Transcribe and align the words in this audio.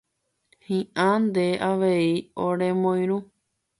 Hi'ã 0.69 1.05
nde 1.25 1.45
avei 1.69 2.09
oremoirũ 2.47 3.17